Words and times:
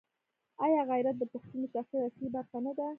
آیا 0.65 0.81
غیرت 0.89 1.15
د 1.19 1.23
پښتون 1.33 1.59
د 1.61 1.65
شخصیت 1.73 2.03
اصلي 2.09 2.27
برخه 2.35 2.57
نه 2.65 2.71
ده؟ 2.77 2.87